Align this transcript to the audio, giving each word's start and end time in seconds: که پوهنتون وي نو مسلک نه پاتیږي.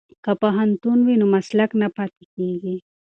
که 0.23 0.31
پوهنتون 0.41 0.99
وي 1.05 1.15
نو 1.21 1.25
مسلک 1.35 1.71
نه 1.81 1.87
پاتیږي. 1.95 2.75